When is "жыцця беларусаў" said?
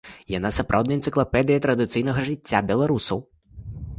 2.31-3.23